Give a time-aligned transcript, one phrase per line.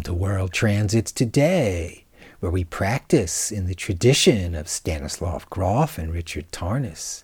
[0.00, 2.06] Welcome to World Transits Today,
[2.38, 7.22] where we practice in the tradition of Stanislav Grof and Richard Tarnas,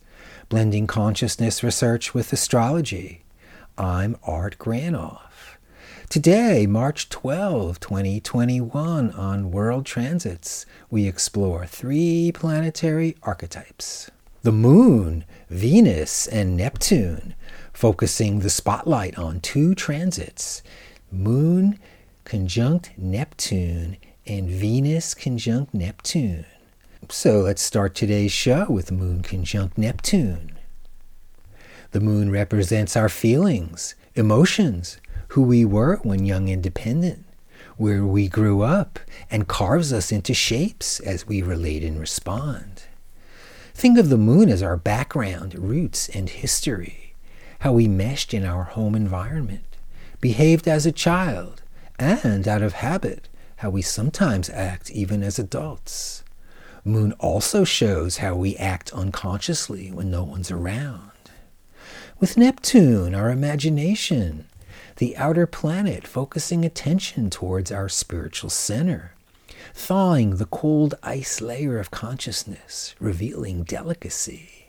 [0.50, 3.24] blending consciousness research with astrology.
[3.78, 5.56] I'm Art Granoff.
[6.10, 14.10] Today, March 12, 2021, on World Transits, we explore three planetary archetypes
[14.42, 17.34] the Moon, Venus, and Neptune,
[17.72, 20.62] focusing the spotlight on two transits
[21.10, 21.78] Moon
[22.26, 26.44] conjunct Neptune and Venus conjunct Neptune.
[27.08, 30.58] So let's start today's show with Moon conjunct Neptune.
[31.92, 37.24] The moon represents our feelings, emotions, who we were when young independent,
[37.76, 38.98] where we grew up,
[39.30, 42.82] and carves us into shapes as we relate and respond.
[43.72, 47.14] Think of the moon as our background, roots, and history,
[47.60, 49.76] how we meshed in our home environment,
[50.20, 51.62] behaved as a child,
[51.98, 56.22] and out of habit, how we sometimes act even as adults.
[56.84, 61.10] Moon also shows how we act unconsciously when no one's around.
[62.20, 64.46] With Neptune, our imagination,
[64.96, 69.12] the outer planet focusing attention towards our spiritual center,
[69.74, 74.68] thawing the cold ice layer of consciousness, revealing delicacy.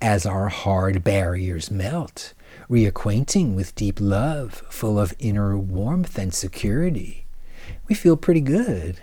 [0.00, 2.34] As our hard barriers melt,
[2.68, 7.26] reacquainting with deep love, full of inner warmth and security,
[7.88, 9.00] we feel pretty good.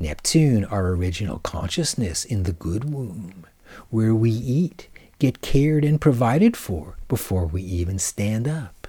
[0.00, 3.46] Neptune, our original consciousness in the good womb,
[3.90, 8.88] where we eat, get cared and provided for before we even stand up.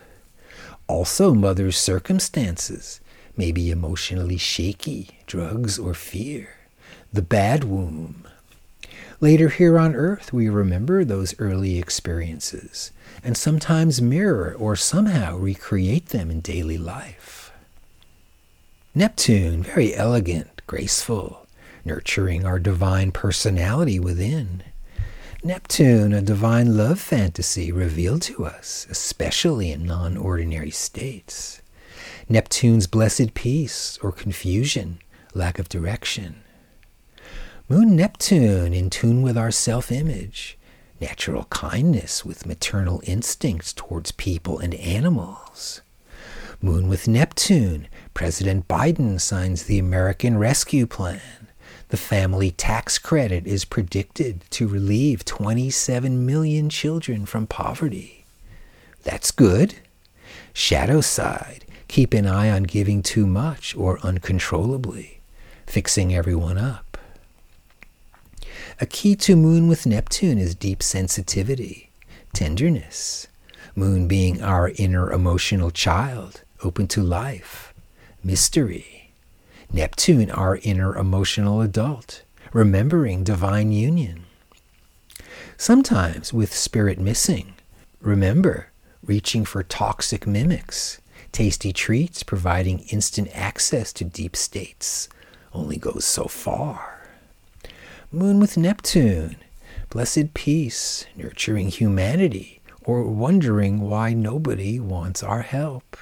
[0.88, 3.00] Also, mother's circumstances
[3.38, 6.50] may be emotionally shaky, drugs, or fear.
[7.12, 8.28] The bad womb.
[9.20, 12.92] Later here on earth, we remember those early experiences
[13.24, 17.52] and sometimes mirror or somehow recreate them in daily life.
[18.96, 21.48] Neptune, very elegant, graceful,
[21.86, 24.64] nurturing our divine personality within.
[25.44, 31.62] Neptune, a divine love fantasy revealed to us, especially in non ordinary states.
[32.30, 35.00] Neptune's blessed peace or confusion,
[35.34, 36.44] lack of direction.
[37.70, 40.58] Moon Neptune in tune with our self image,
[41.00, 45.82] natural kindness with maternal instincts towards people and animals.
[46.62, 51.48] Moon with Neptune, President Biden signs the American Rescue Plan.
[51.88, 58.26] The family tax credit is predicted to relieve 27 million children from poverty.
[59.04, 59.76] That's good.
[60.52, 65.22] Shadow side, keep an eye on giving too much or uncontrollably,
[65.66, 66.93] fixing everyone up.
[68.82, 71.92] A key to Moon with Neptune is deep sensitivity,
[72.34, 73.28] tenderness.
[73.76, 77.72] Moon being our inner emotional child, open to life,
[78.24, 79.12] mystery.
[79.72, 84.26] Neptune, our inner emotional adult, remembering divine union.
[85.56, 87.54] Sometimes, with spirit missing,
[88.02, 88.70] remember
[89.06, 91.00] reaching for toxic mimics,
[91.32, 95.10] tasty treats providing instant access to deep states
[95.54, 96.93] only goes so far.
[98.16, 99.38] Moon with Neptune,
[99.90, 105.98] blessed peace, nurturing humanity, or wondering why nobody wants our help.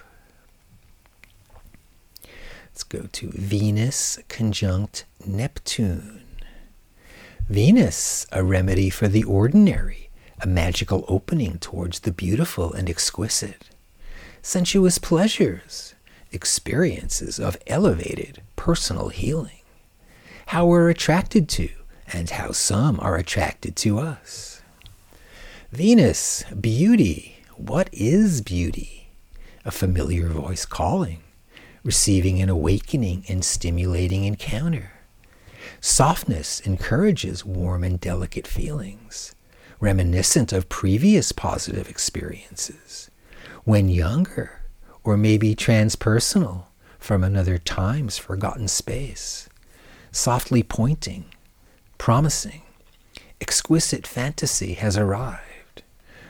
[2.65, 6.23] Let's go to Venus conjunct Neptune.
[7.47, 10.09] Venus, a remedy for the ordinary,
[10.41, 13.69] a magical opening towards the beautiful and exquisite.
[14.41, 15.95] Sensuous pleasures,
[16.33, 19.61] experiences of elevated personal healing.
[20.47, 21.69] How we're attracted to
[22.13, 24.61] and how some are attracted to us.
[25.71, 27.37] Venus, beauty.
[27.55, 29.09] What is beauty?
[29.63, 31.21] A familiar voice calling,
[31.83, 34.91] receiving an awakening and stimulating encounter.
[35.79, 39.33] Softness encourages warm and delicate feelings,
[39.79, 43.09] reminiscent of previous positive experiences.
[43.63, 44.63] When younger,
[45.03, 46.65] or maybe transpersonal
[46.99, 49.47] from another time's forgotten space,
[50.11, 51.25] softly pointing
[52.01, 52.63] promising,
[53.39, 55.83] exquisite fantasy has arrived.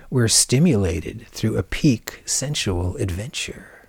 [0.09, 3.88] We're stimulated through a peak sensual adventure.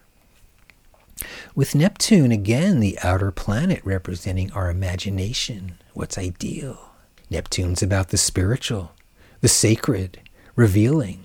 [1.56, 6.92] With Neptune, again, the outer planet representing our imagination, what's ideal.
[7.28, 8.92] Neptune's about the spiritual,
[9.40, 10.20] the sacred,
[10.54, 11.24] revealing,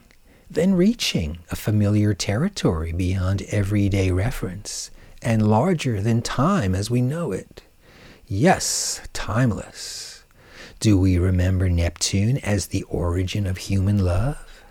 [0.49, 4.89] then reaching a familiar territory beyond everyday reference
[5.21, 7.61] and larger than time as we know it.
[8.25, 10.16] Yes, timeless.
[10.79, 14.63] Do we remember Neptune as the origin of human love?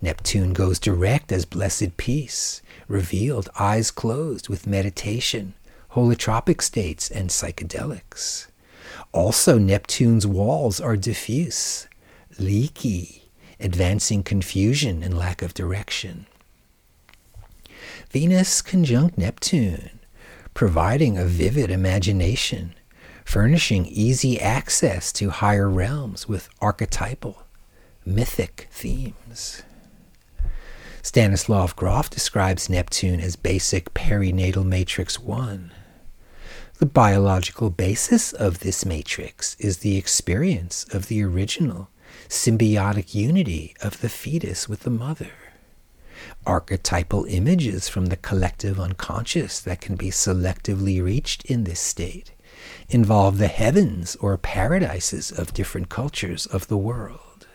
[0.00, 5.54] Neptune goes direct as blessed peace, revealed eyes closed with meditation,
[5.92, 8.48] holotropic states, and psychedelics.
[9.12, 11.86] Also, Neptune's walls are diffuse,
[12.40, 13.30] leaky,
[13.60, 16.26] advancing confusion and lack of direction.
[18.10, 20.00] Venus conjunct Neptune,
[20.52, 22.74] providing a vivid imagination,
[23.24, 27.42] furnishing easy access to higher realms with archetypal,
[28.04, 29.62] mythic themes.
[31.02, 35.72] Stanislav Grof describes Neptune as basic perinatal matrix 1.
[36.78, 41.88] The biological basis of this matrix is the experience of the original
[42.28, 45.30] symbiotic unity of the fetus with the mother.
[46.46, 52.32] Archetypal images from the collective unconscious that can be selectively reached in this state
[52.88, 57.46] involve the heavens or paradises of different cultures of the world.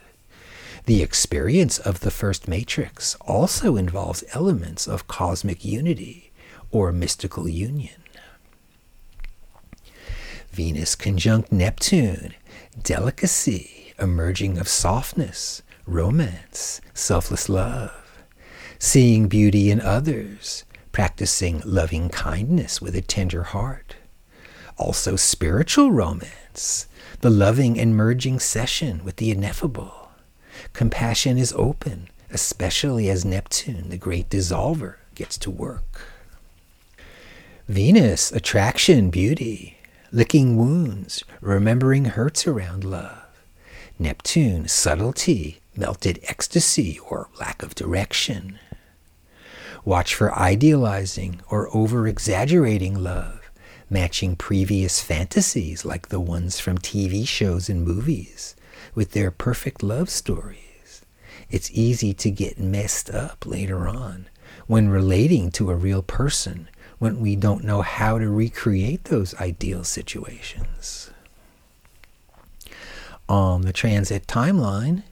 [0.86, 6.31] The experience of the first matrix also involves elements of cosmic unity
[6.71, 8.01] or mystical union.
[10.51, 12.33] Venus conjunct Neptune,
[12.81, 18.24] delicacy, emerging of softness, romance, selfless love,
[18.80, 23.95] seeing beauty in others, practicing loving kindness with a tender heart.
[24.77, 26.88] Also, spiritual romance,
[27.21, 30.07] the loving and merging session with the ineffable
[30.74, 36.07] Compassion is open, especially as Neptune, the great dissolver, gets to work.
[37.68, 39.77] Venus, attraction, beauty,
[40.12, 43.23] licking wounds, remembering hurts around love.
[44.00, 48.59] Neptune, subtlety, melted ecstasy, or lack of direction.
[49.83, 53.37] Watch for idealizing or over exaggerating love,
[53.89, 58.56] matching previous fantasies like the ones from TV shows and movies
[58.94, 61.06] with their perfect love stories.
[61.50, 64.28] It's easy to get messed up later on
[64.66, 66.69] when relating to a real person
[67.00, 71.12] when we don't know how to recreate those ideal situations.
[73.30, 75.04] On the transit timeline,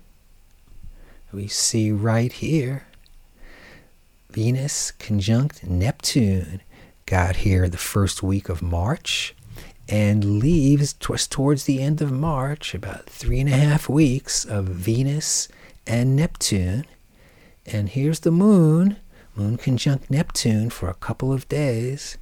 [1.31, 2.87] we see right here
[4.29, 6.61] Venus conjunct Neptune
[7.07, 9.35] got here the first week of March
[9.87, 14.65] and leaves just towards the end of March, about three and a half weeks of
[14.65, 15.47] Venus
[15.85, 16.83] and Neptune.
[17.63, 18.97] And here's the moon,
[19.35, 22.17] moon conjunct Neptune for a couple of days.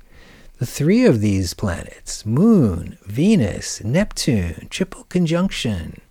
[0.57, 6.01] The three of these planets, moon, Venus, Neptune, triple conjunction.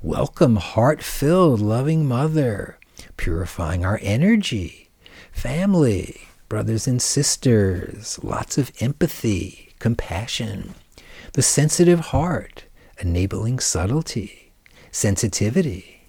[0.00, 2.78] Welcome, heart filled, loving mother,
[3.18, 4.88] purifying our energy,
[5.32, 10.74] family, brothers and sisters, lots of empathy, compassion
[11.32, 12.66] the sensitive heart,
[13.00, 14.52] enabling subtlety,
[14.90, 16.02] sensitivity.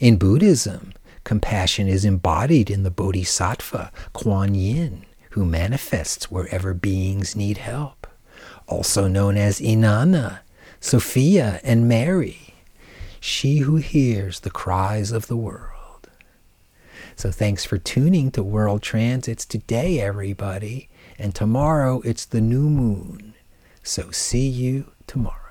[0.00, 0.94] In Buddhism,
[1.24, 8.06] compassion is embodied in the Bodhisattva, Kuan Yin, who manifests wherever beings need help,
[8.66, 10.38] also known as Inanna,
[10.80, 12.54] Sophia, and Mary,
[13.20, 15.71] she who hears the cries of the world.
[17.16, 20.88] So thanks for tuning to World Transits today, everybody.
[21.18, 23.34] And tomorrow it's the new moon.
[23.82, 25.41] So see you tomorrow.